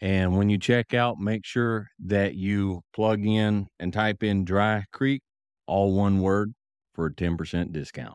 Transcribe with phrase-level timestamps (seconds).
[0.00, 4.84] and when you check out, make sure that you plug in and type in Dry
[4.92, 5.22] Creek,
[5.66, 6.52] all one word,
[6.94, 8.14] for a 10% discount.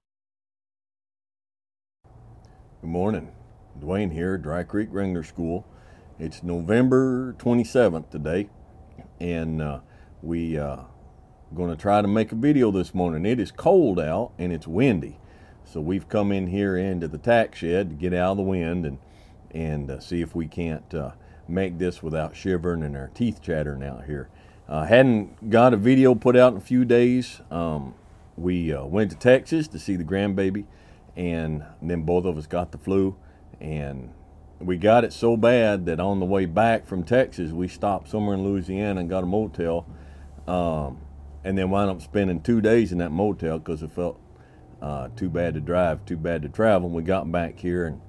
[2.81, 3.31] Good morning.
[3.79, 5.65] Dwayne here, Dry Creek Wrangler School.
[6.19, 8.49] It's November 27th today,
[9.19, 9.79] and uh,
[10.21, 10.77] we uh,
[11.55, 13.25] going to try to make a video this morning.
[13.25, 15.19] It is cold out and it's windy,
[15.63, 18.85] so we've come in here into the tack shed to get out of the wind
[18.85, 18.99] and
[19.49, 21.11] and uh, see if we can't uh,
[21.52, 24.30] make this without shivering and our teeth chattering out here.
[24.67, 27.41] Uh, hadn't got a video put out in a few days.
[27.52, 27.94] Um,
[28.38, 30.66] we uh, went to Texas to see the grandbaby,
[31.16, 33.16] and then both of us got the flu.
[33.59, 34.13] And
[34.59, 38.35] we got it so bad that on the way back from Texas, we stopped somewhere
[38.35, 39.85] in Louisiana and got a motel.
[40.47, 40.99] Um,
[41.44, 44.19] and then wound up spending two days in that motel because it felt
[44.81, 46.88] uh, too bad to drive, too bad to travel.
[46.88, 48.02] And we got back here and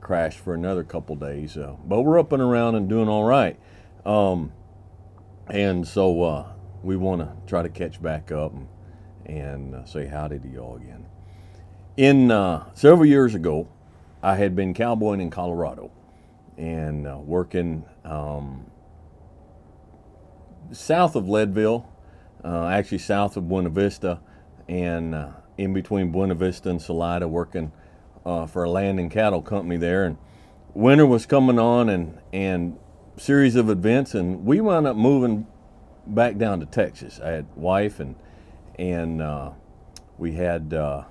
[0.00, 1.56] crashed for another couple days.
[1.56, 3.58] Uh, but we're up and around and doing all right.
[4.04, 4.52] Um,
[5.48, 6.52] and so uh,
[6.82, 8.68] we want to try to catch back up and,
[9.26, 11.06] and uh, say howdy to y'all again.
[11.96, 13.68] In uh, several years ago,
[14.22, 15.90] I had been cowboying in Colorado
[16.56, 18.66] and uh, working um,
[20.72, 21.90] south of Leadville,
[22.44, 24.20] uh, actually south of Buena Vista,
[24.68, 25.14] and
[25.58, 27.72] in between Buena Vista and Salida, working
[28.26, 30.18] uh, for a land and cattle company there, and
[30.74, 32.76] winter was coming on, and and
[33.16, 35.46] series of events, and we wound up moving
[36.06, 37.20] back down to Texas.
[37.22, 38.16] I had wife and
[38.78, 39.52] and uh,
[40.18, 41.04] we had uh,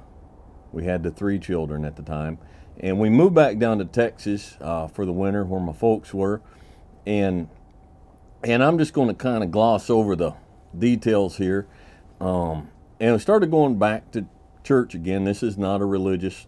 [0.71, 2.37] we had the three children at the time,
[2.79, 6.41] and we moved back down to Texas uh, for the winter where my folks were,
[7.05, 7.47] and
[8.43, 10.33] and I'm just going to kind of gloss over the
[10.77, 11.65] details here,
[12.19, 14.25] um, and we started going back to
[14.63, 15.23] church again.
[15.23, 16.47] This is not a religious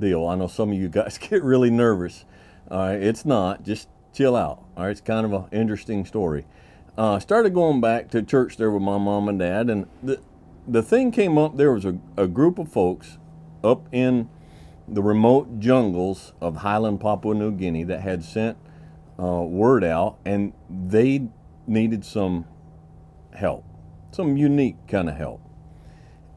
[0.00, 0.26] deal.
[0.26, 2.24] I know some of you guys get really nervous.
[2.70, 3.62] All right, it's not.
[3.62, 4.62] Just chill out.
[4.76, 6.46] All right, it's kind of an interesting story.
[6.96, 10.20] Uh, started going back to church there with my mom and dad, and the
[10.66, 11.56] the thing came up.
[11.56, 13.18] There was a, a group of folks
[13.62, 14.28] up in
[14.86, 18.56] the remote jungles of Highland, Papua New Guinea, that had sent
[19.18, 21.28] uh, word out, and they
[21.66, 22.46] needed some
[23.34, 23.64] help,
[24.12, 25.40] some unique kind of help,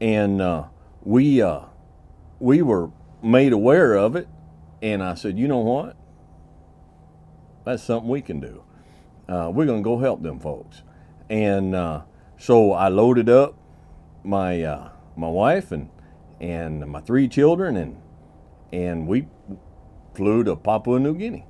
[0.00, 0.64] and uh,
[1.02, 1.60] we uh,
[2.40, 2.90] we were
[3.22, 4.28] made aware of it,
[4.82, 5.96] and I said, you know what?
[7.64, 8.62] That's something we can do.
[9.28, 10.82] Uh, we're going to go help them folks.
[11.28, 12.02] And uh,
[12.38, 13.58] so I loaded up
[14.24, 15.90] my uh, my wife and
[16.40, 18.00] and my three children, and
[18.72, 19.28] and we
[20.14, 21.44] flew to Papua New Guinea.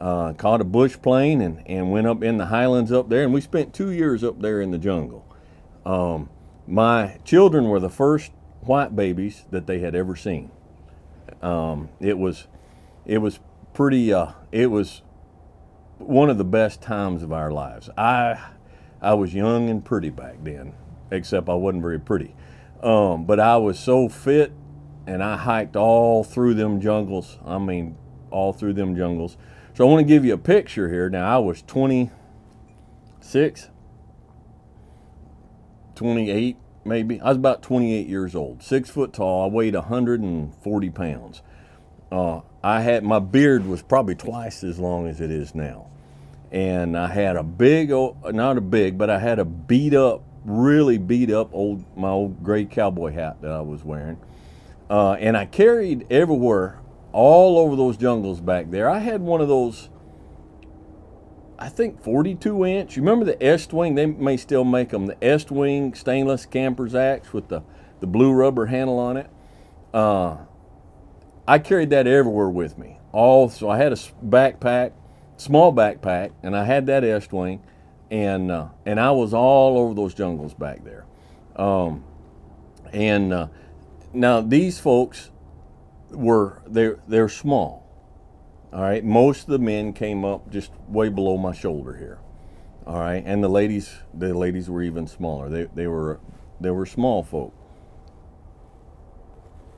[0.00, 3.34] Uh, caught a bush plane and, and went up in the highlands up there, and
[3.34, 5.26] we spent two years up there in the jungle.
[5.84, 6.30] Um,
[6.66, 8.32] my children were the first
[8.62, 10.50] white babies that they had ever seen.
[11.42, 12.46] Um, it was,
[13.06, 13.40] it was
[13.72, 14.12] pretty.
[14.12, 15.02] Uh, it was
[15.98, 17.90] one of the best times of our lives.
[17.96, 18.38] I,
[19.00, 20.74] I was young and pretty back then,
[21.10, 22.34] except I wasn't very pretty.
[22.82, 24.52] Um, but I was so fit,
[25.06, 27.38] and I hiked all through them jungles.
[27.44, 27.96] I mean,
[28.30, 29.36] all through them jungles.
[29.74, 31.10] So I want to give you a picture here.
[31.10, 33.68] Now I was 26,
[35.94, 37.20] 28 maybe.
[37.20, 39.44] I was about 28 years old, six foot tall.
[39.44, 41.42] I weighed 140 pounds.
[42.10, 45.86] Uh, I had my beard was probably twice as long as it is now,
[46.50, 50.98] and I had a big, not a big, but I had a beat up, really
[50.98, 54.18] beat up old my old gray cowboy hat that I was wearing,
[54.90, 56.80] uh, and I carried everywhere,
[57.12, 58.90] all over those jungles back there.
[58.90, 59.88] I had one of those
[61.60, 62.96] I think 42 inch.
[62.96, 63.94] You remember the Estwing?
[63.94, 65.06] They may still make them.
[65.06, 67.62] The Estwing stainless camper's axe with the,
[68.00, 69.28] the blue rubber handle on it.
[69.92, 70.38] Uh,
[71.46, 72.98] I carried that everywhere with me.
[73.12, 74.92] All so I had a backpack,
[75.36, 77.60] small backpack, and I had that Estwing.
[78.10, 81.04] and uh, and I was all over those jungles back there.
[81.56, 82.04] Um,
[82.92, 83.48] and uh,
[84.12, 85.30] now these folks
[86.10, 87.79] were they're they're small.
[88.72, 92.18] All right, most of the men came up just way below my shoulder here.
[92.86, 95.48] All right, and the ladies the ladies were even smaller.
[95.48, 96.20] They they were
[96.60, 97.52] they were small folk.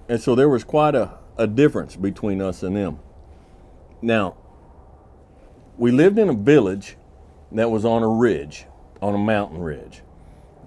[0.08, 2.98] And so there was quite a, a difference between us and them.
[4.02, 4.36] Now,
[5.78, 6.96] we lived in a village
[7.52, 8.66] that was on a ridge,
[9.00, 10.02] on a mountain ridge.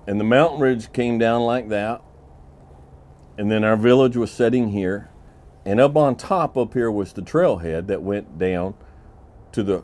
[0.08, 2.02] And the mountain ridge came down like that.
[3.38, 5.10] And then our village was setting here.
[5.66, 8.76] And up on top up here was the trailhead that went down
[9.52, 9.84] to the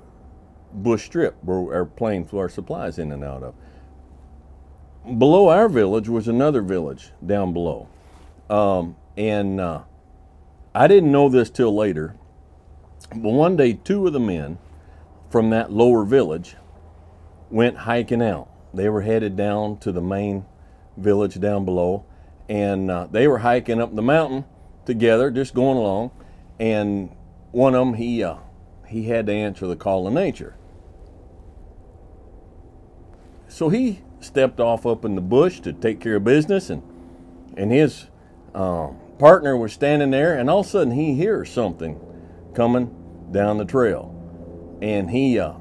[0.74, 3.56] bush strip where our plane flew our supplies in and out of.
[5.18, 7.88] Below our village was another village down below.
[8.50, 9.82] Um, and uh,
[10.76, 12.16] I didn't know this till later.
[13.10, 14.60] But one day, two of the men
[15.30, 16.56] from that lower village
[17.50, 18.48] went hiking out.
[18.74, 20.46] They were headed down to the main
[20.96, 22.06] village down below,
[22.48, 24.46] and uh, they were hiking up the mountain
[24.92, 26.12] together, just going along.
[26.60, 27.16] And
[27.52, 28.36] one of them, he uh,
[28.88, 30.56] he had to answer the call of nature.
[33.48, 36.84] So he stepped off up in the bush to take care of business, and
[37.58, 38.08] and his
[38.54, 42.00] um, partner was standing there, and all of a sudden he hears something
[42.54, 42.96] coming
[43.32, 44.14] down the trail,
[44.82, 45.54] and he uh,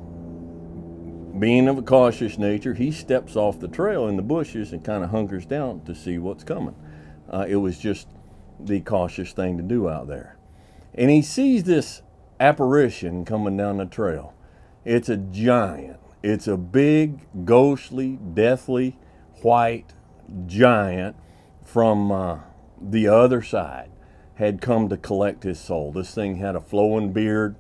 [1.39, 5.05] being of a cautious nature, he steps off the trail in the bushes and kind
[5.05, 6.75] of hunkers down to see what's coming.
[7.33, 8.09] Uh, it was just
[8.67, 10.37] the cautious thing to do out there.
[10.95, 12.03] And he sees this
[12.39, 14.35] apparition coming down the trail.
[14.85, 15.99] It's a giant.
[16.23, 18.99] It's a big, ghostly, deathly,
[19.43, 19.95] white
[20.47, 21.17] giant
[21.65, 22.41] from uh,
[22.81, 23.91] the other side
[24.35, 25.93] had come to collect his soul.
[25.93, 27.57] This thing had a flowing beard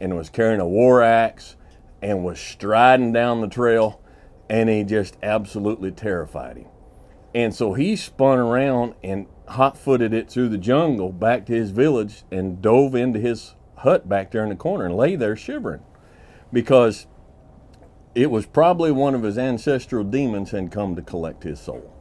[0.00, 1.56] and was carrying a war axe
[2.00, 4.00] and was striding down the trail,
[4.48, 6.66] and he just absolutely terrified him.
[7.34, 11.70] And so he spun around and hot footed it through the jungle back to his
[11.70, 15.82] village and dove into his hut back there in the corner and lay there shivering
[16.52, 17.06] because
[18.14, 21.92] it was probably one of his ancestral demons had come to collect his soul.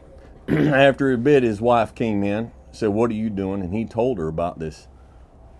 [0.48, 3.60] After a bit, his wife came in, said, What are you doing?
[3.60, 4.88] And he told her about this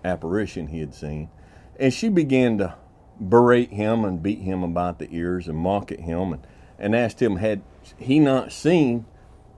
[0.03, 1.29] apparition he had seen.
[1.79, 2.75] And she began to
[3.19, 6.47] berate him and beat him about the ears and mock at him and,
[6.77, 7.61] and asked him, had
[7.97, 9.05] he not seen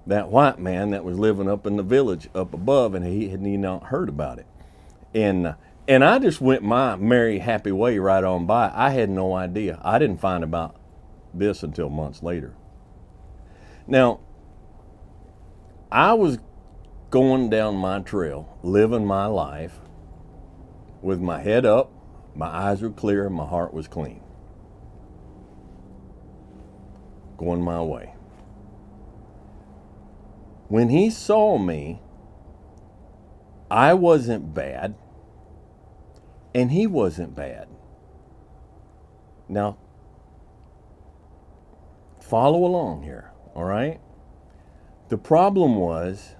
[0.05, 3.41] that white man that was living up in the village up above and he had
[3.41, 4.47] not heard about it?
[5.13, 5.55] And,
[5.87, 8.71] and I just went my merry, happy way right on by.
[8.73, 9.79] I had no idea.
[9.83, 10.75] I didn't find about
[11.33, 12.55] this until months later.
[13.87, 14.19] Now,
[15.91, 16.39] I was
[17.09, 19.79] going down my trail, living my life
[21.03, 21.91] with my head up,
[22.33, 24.21] my eyes were clear, my heart was clean.
[27.37, 28.12] Going my way.
[30.73, 32.01] When he saw me,
[33.69, 34.95] I wasn't bad,
[36.55, 37.67] and he wasn't bad.
[39.47, 39.77] Now,
[42.19, 44.01] follow along here, all right?
[45.09, 46.33] The problem was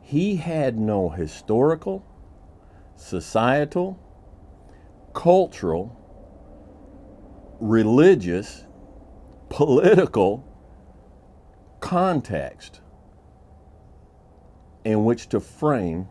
[0.00, 2.06] he had no historical,
[2.94, 3.98] societal,
[5.12, 5.90] cultural,
[7.58, 8.64] religious,
[9.48, 10.44] political
[11.80, 12.80] context
[14.86, 16.06] in which to frame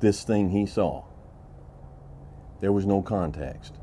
[0.00, 1.02] this thing he saw.
[2.60, 3.74] There was no context.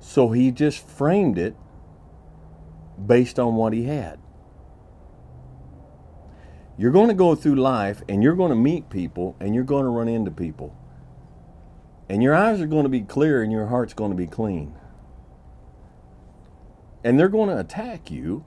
[0.00, 1.54] So he just framed it
[3.06, 4.18] based on what he had.
[6.78, 9.84] You're going to go through life and you're going to meet people and you're going
[9.84, 10.74] to run into people
[12.08, 14.74] and your eyes are going to be clear and your heart's going to be clean.
[17.04, 18.46] And they're going to attack you.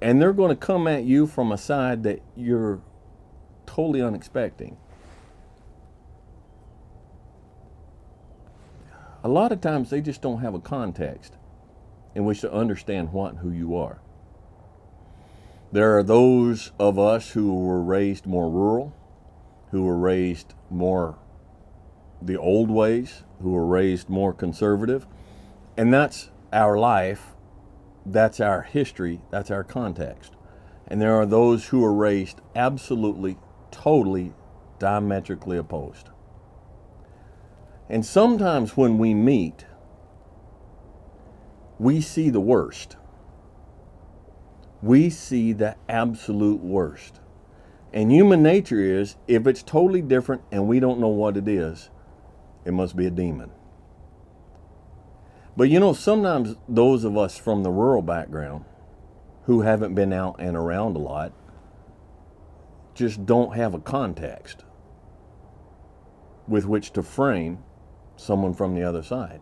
[0.00, 2.80] And they're going to come at you from a side that you're
[3.66, 4.76] totally unexpecting.
[9.24, 11.36] A lot of times they just don't have a context
[12.14, 14.00] in which to understand what and who you are.
[15.70, 18.94] There are those of us who were raised more rural,
[19.70, 21.18] who were raised more
[22.22, 25.06] the old ways, who were raised more conservative.
[25.76, 27.34] And that's our life,
[28.12, 30.32] that's our history, that's our context.
[30.86, 33.36] And there are those who are raised absolutely,
[33.70, 34.32] totally
[34.78, 36.08] diametrically opposed.
[37.88, 39.66] And sometimes when we meet,
[41.78, 42.96] we see the worst.
[44.82, 47.20] We see the absolute worst.
[47.92, 51.90] And human nature is if it's totally different and we don't know what it is,
[52.64, 53.50] it must be a demon.
[55.58, 58.64] But you know, sometimes those of us from the rural background
[59.46, 61.32] who haven't been out and around a lot
[62.94, 64.64] just don't have a context
[66.46, 67.58] with which to frame
[68.14, 69.40] someone from the other side.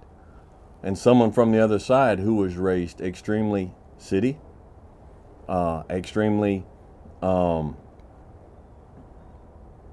[0.82, 4.38] And someone from the other side who was raised extremely city,
[5.50, 6.64] uh, extremely
[7.20, 7.76] um,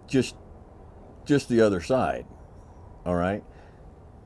[0.07, 0.37] just
[1.25, 2.25] just the other side.
[3.05, 3.43] All right?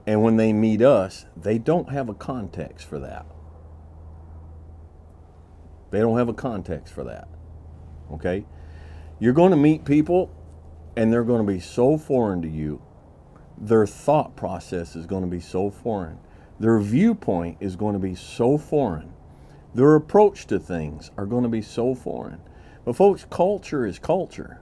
[0.08, 3.26] And when they meet us, they don't have a context for that.
[5.92, 7.28] They don't have a context for that.
[8.14, 8.46] Okay?
[9.20, 10.32] You're going to meet people
[10.96, 12.82] and they're going to be so foreign to you.
[13.58, 16.20] Their thought process is going to be so foreign.
[16.58, 19.12] Their viewpoint is going to be so foreign.
[19.76, 22.40] Their approach to things are going to be so foreign.
[22.86, 24.62] But, folks, culture is culture.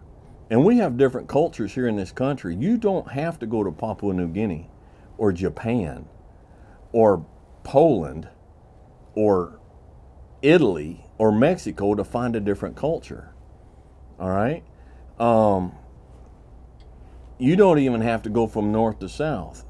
[0.49, 2.55] And we have different cultures here in this country.
[2.55, 4.69] You don't have to go to Papua New Guinea
[5.17, 6.05] or Japan
[6.91, 7.25] or
[7.63, 8.29] Poland
[9.15, 9.59] or
[10.41, 13.33] Italy or Mexico to find a different culture.
[14.19, 14.63] All right?
[15.19, 15.73] Um,
[17.37, 19.65] you don't even have to go from north to south.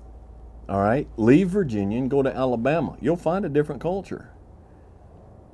[0.67, 1.07] All right?
[1.17, 2.97] Leave Virginia and go to Alabama.
[2.99, 4.31] You'll find a different culture.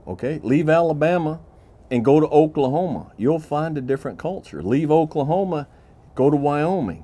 [0.07, 0.39] Okay?
[0.43, 1.39] Leave Alabama
[1.89, 3.11] and go to Oklahoma.
[3.17, 4.63] You'll find a different culture.
[4.63, 5.67] Leave Oklahoma,
[6.15, 7.03] go to Wyoming.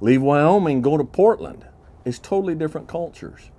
[0.00, 1.64] Leave Wyoming, go to Portland.
[2.06, 3.50] It's totally different cultures.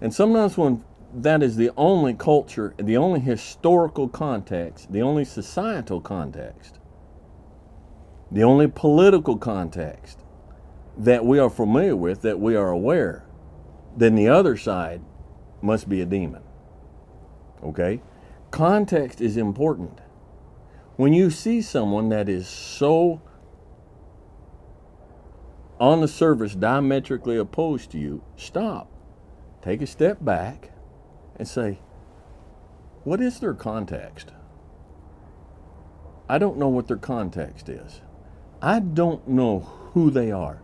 [0.00, 0.84] And sometimes when
[1.14, 6.80] that is the only culture, the only historical context, the only societal context,
[8.32, 10.24] the only political context
[10.98, 13.24] that we are familiar with, that we are aware,
[13.96, 15.00] then the other side
[15.62, 16.42] must be a demon.
[17.62, 18.02] Okay?
[18.50, 20.00] Context is important.
[20.96, 23.22] When you see someone that is so
[25.80, 28.90] on the surface diametrically opposed to you, stop.
[29.62, 30.70] Take a step back
[31.36, 31.80] and say,
[33.02, 34.32] what is their context?
[36.28, 38.00] I don't know what their context is.
[38.62, 39.60] I don't know
[39.92, 40.62] who they are.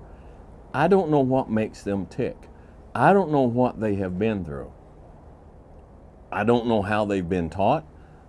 [0.72, 2.36] I don't know what makes them tick.
[2.94, 4.72] I don't know what they have been through.
[6.32, 7.84] I don't know how they've been taught.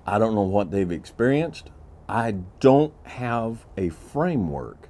[0.05, 1.69] I don't know what they've experienced.
[2.09, 4.89] I don't have a framework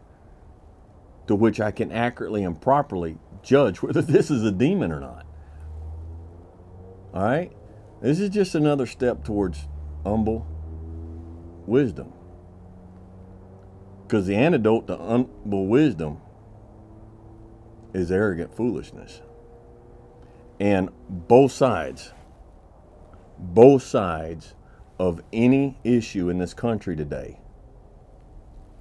[1.27, 5.25] to which I can accurately and properly judge whether this is a demon or not.
[7.13, 7.51] All right?
[8.01, 9.67] This is just another step towards
[10.03, 10.47] humble
[11.65, 12.13] wisdom.
[14.03, 16.19] Because the antidote to humble wisdom
[17.93, 19.21] is arrogant foolishness.
[20.59, 22.13] And both sides,
[23.37, 24.53] both sides
[24.99, 27.39] of any issue in this country today,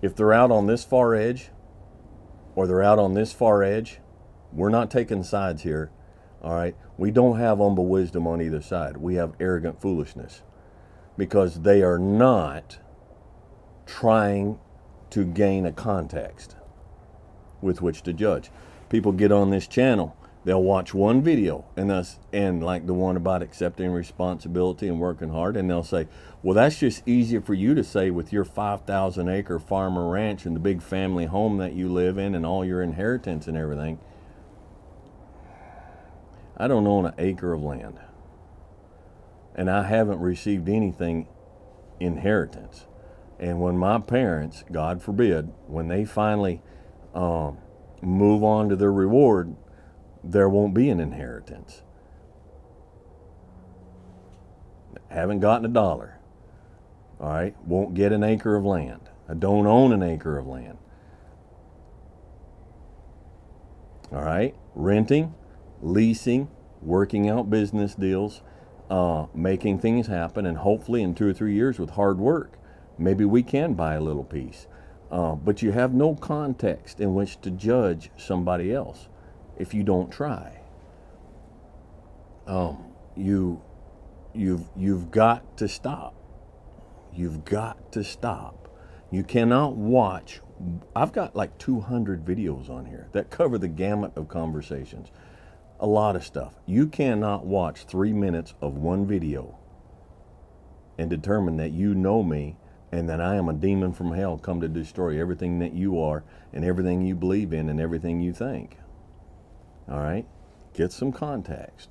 [0.03, 1.51] if they're out on this far edge
[2.61, 4.01] or they're out on this far edge,
[4.53, 5.91] we're not taking sides here.
[6.43, 6.77] All right.
[6.99, 8.99] We don't have humble wisdom on either side.
[8.99, 10.43] We have arrogant foolishness
[11.17, 12.79] because they are not
[13.87, 14.59] trying
[15.09, 16.57] to gain a context
[17.63, 18.51] with which to judge.
[18.91, 20.15] People get on this channel
[20.45, 25.31] they'll watch one video and us and like the one about accepting responsibility and working
[25.31, 26.09] hard and they'll say
[26.43, 30.47] well that's just easier for you to say with your 5000 acre farm or ranch
[30.47, 33.99] and the big family home that you live in and all your inheritance and everything.
[36.57, 37.99] I don't own an acre of land
[39.55, 41.27] and i haven't received anything
[41.99, 42.87] inheritance.
[43.39, 46.63] And when my parents god forbid when they finally
[47.15, 47.59] um,
[48.01, 49.57] move on to their reward
[50.23, 51.83] there won't be an inheritance.
[55.09, 56.19] Haven't gotten a dollar.
[57.21, 59.11] All right, won't get an acre of land.
[59.29, 60.79] I don't own an acre of land.
[64.13, 65.35] All right, renting,
[65.83, 66.49] leasing,
[66.83, 68.43] working out business deals,
[68.89, 72.59] uh, making things happen, and hopefully in two or three years with hard work,
[72.99, 74.67] maybe we can buy a little piece.
[75.11, 79.09] Uh, but you have no context in which to judge somebody else
[79.61, 80.59] if you don't try.
[82.47, 83.63] Um, you,
[84.33, 86.15] you've, you've got to stop.
[87.13, 88.69] You've got to stop.
[89.11, 90.41] You cannot watch.
[90.97, 95.11] I've got like 200 videos on here that cover the gamut of conversations.
[95.79, 96.55] A lot of stuff.
[96.67, 99.59] You cannot watch three minutes of one video
[100.97, 102.57] and determine that you know me
[102.93, 106.25] and that I am a demon from hell come to destroy everything that you are
[106.53, 108.79] and everything you believe in and everything you think.
[109.91, 110.27] All right?
[110.73, 111.91] Get some context.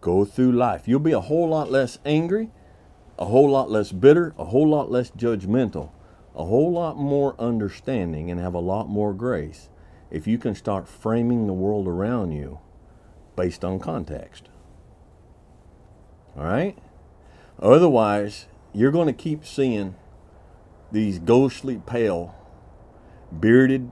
[0.00, 0.86] Go through life.
[0.86, 2.50] You'll be a whole lot less angry,
[3.18, 5.90] a whole lot less bitter, a whole lot less judgmental,
[6.34, 9.70] a whole lot more understanding, and have a lot more grace
[10.10, 12.60] if you can start framing the world around you
[13.34, 14.48] based on context.
[16.36, 16.76] All right?
[17.58, 19.96] Otherwise, you're going to keep seeing
[20.92, 22.34] these ghostly pale,
[23.32, 23.90] bearded,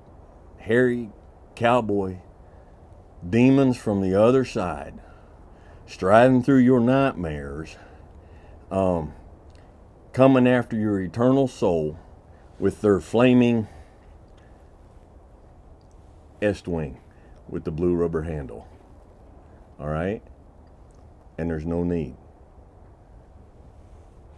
[0.59, 1.11] hairy
[1.57, 2.19] cowboy
[3.29, 5.01] demons from the other side
[5.87, 7.77] striding through your nightmares,
[8.71, 9.13] um,
[10.13, 11.99] coming after your eternal soul
[12.59, 13.69] with their flaming
[16.41, 16.99] Estwing
[17.49, 18.67] with the blue rubber handle.
[19.79, 20.23] All right?
[21.39, 22.17] And there's no need.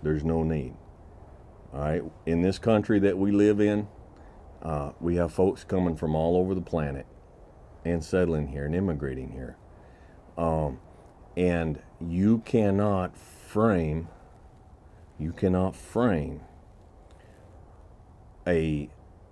[0.03, 0.75] There's no need.
[1.73, 2.03] All right?
[2.25, 3.89] In this country that we live in,
[4.63, 7.07] uh, we have folks coming from all over the planet
[7.87, 9.57] and settling here and immigrating here.
[10.37, 10.81] Um,
[11.37, 14.09] and you cannot frame,
[15.19, 16.41] you cannot frame
[18.47, 18.89] a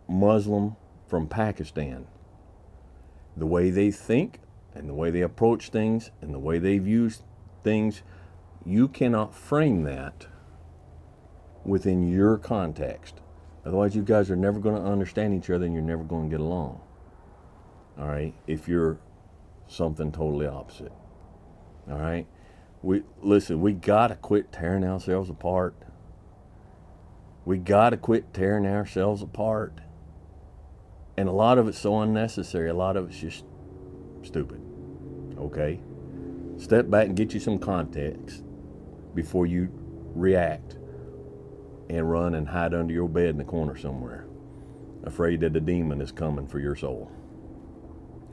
[0.08, 2.06] Muslim from Pakistan
[3.36, 4.40] the way they think
[4.74, 7.10] and the way they approach things and the way they view
[7.62, 8.02] things,
[8.64, 10.26] you cannot frame that
[11.64, 13.20] within your context.
[13.64, 16.36] Otherwise, you guys are never going to understand each other and you're never going to
[16.36, 16.80] get along.
[17.98, 18.34] All right?
[18.46, 18.98] If you're
[19.68, 20.92] something totally opposite.
[21.90, 22.26] All right?
[22.82, 25.74] We listen, we got to quit tearing ourselves apart.
[27.44, 29.80] We got to quit tearing ourselves apart.
[31.16, 32.68] And a lot of it's so unnecessary.
[32.68, 33.44] A lot of it's just
[34.22, 34.60] stupid.
[35.38, 35.80] Okay?
[36.58, 38.42] Step back and get you some context
[39.14, 39.68] before you
[40.14, 40.76] react
[41.90, 44.26] and run and hide under your bed in the corner somewhere,
[45.04, 47.10] afraid that the demon is coming for your soul.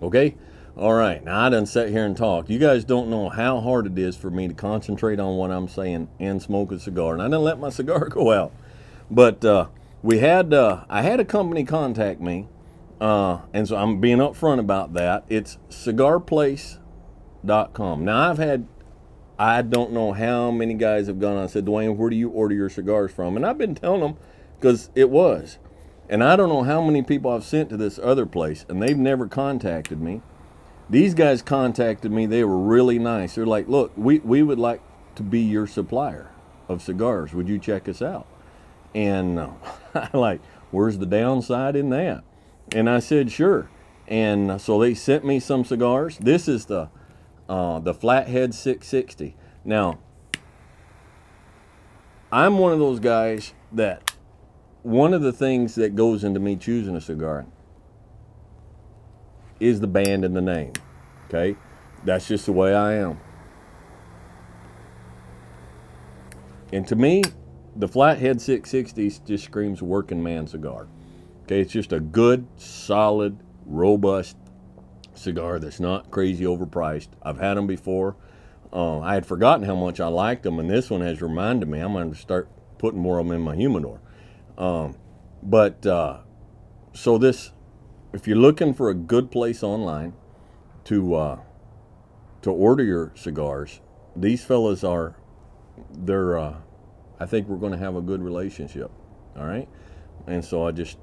[0.02, 0.36] Okay?
[0.78, 1.22] All right.
[1.24, 2.50] Now, I done sit here and talk.
[2.50, 5.68] You guys don't know how hard it is for me to concentrate on what I'm
[5.68, 7.12] saying and smoke a cigar.
[7.14, 8.54] And I didn't let my cigar go out.
[9.10, 9.68] But uh,
[10.02, 12.48] we had, uh, I had a company contact me.
[13.00, 15.26] Uh, and so I'm being upfront about that.
[15.28, 18.06] It's cigarplace.com.
[18.06, 18.68] Now, I've had
[19.42, 22.30] I don't know how many guys have gone on and said, Dwayne, where do you
[22.30, 23.36] order your cigars from?
[23.36, 24.18] And I've been telling them
[24.60, 25.58] because it was.
[26.12, 28.98] And I don't know how many people I've sent to this other place, and they've
[28.98, 30.22] never contacted me.
[30.90, 32.26] These guys contacted me.
[32.26, 33.36] They were really nice.
[33.36, 34.82] They're like, look, we, we would like
[35.16, 36.30] to be your supplier
[36.68, 37.34] of cigars.
[37.34, 38.28] Would you check us out?
[38.94, 39.52] And uh,
[40.14, 42.26] like, where's the downside in that?
[42.74, 43.70] And I said, sure.
[44.06, 46.18] And so they sent me some cigars.
[46.18, 46.90] This is the
[47.48, 49.36] uh, the Flathead 660.
[49.64, 50.00] Now,
[52.32, 54.11] I'm one of those guys that
[54.84, 57.46] one of the things that goes into me choosing a cigar
[59.60, 60.74] is the band and the name.
[61.28, 61.56] Okay?
[62.04, 63.20] That's just the way I am.
[66.74, 67.24] And to me,
[67.76, 70.88] the Flathead 660 just screams working man cigar.
[71.44, 74.38] Okay, it's just a good, solid, robust
[75.14, 77.10] cigar that's not crazy overpriced.
[77.22, 78.16] I've had them before.
[78.74, 81.80] Uh, I had forgotten how much I liked them, and this one has reminded me.
[81.80, 84.00] I'm going to start putting more of them in my humidor.
[84.62, 84.96] Um,
[85.42, 86.20] but uh,
[86.94, 87.52] so this,
[88.14, 90.14] if you're looking for a good place online
[90.84, 91.40] to uh,
[92.44, 93.82] to order your cigars,
[94.16, 95.16] these fellas are,
[95.90, 96.38] they're.
[96.38, 96.56] Uh,
[97.20, 98.92] I think we're going to have a good relationship.
[99.36, 99.68] All right,
[100.28, 101.00] and so I just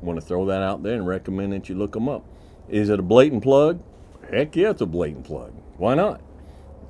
[0.00, 2.24] want to throw that out there and recommend that you look them up.
[2.70, 3.82] Is it a blatant plug?
[4.30, 5.52] Heck yeah, it's a blatant plug.
[5.76, 6.22] Why not?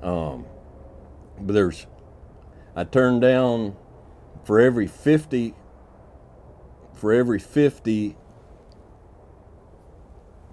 [0.02, 0.46] Um,
[1.40, 1.86] but there's,
[2.76, 3.76] I turned down
[4.44, 5.54] for every 50,
[7.02, 8.16] for every 50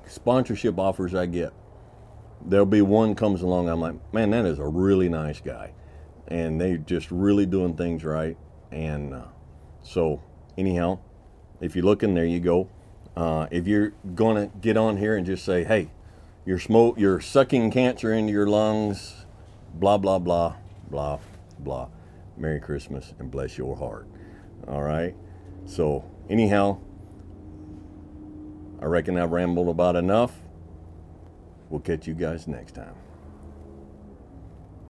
[0.07, 1.53] sponsorship offers I get,
[2.43, 3.69] there'll be one comes along.
[3.69, 5.73] I'm like, man, that is a really nice guy.
[6.27, 8.35] And they're just really doing things right.
[8.71, 9.25] And uh,
[9.83, 10.23] so,
[10.57, 10.97] anyhow,
[11.61, 12.67] if you look in there, you go.
[13.15, 15.91] Uh, if you're going to get on here and just say, hey,
[16.47, 19.27] you're, smoke, you're sucking cancer into your lungs,
[19.75, 20.55] blah, blah, blah,
[20.89, 21.19] blah,
[21.59, 21.89] blah.
[22.37, 24.07] Merry Christmas and bless your heart.
[24.67, 25.13] All right.
[25.67, 26.79] So, anyhow,
[28.81, 30.39] I reckon I've rambled about enough.
[31.69, 32.95] We'll catch you guys next time.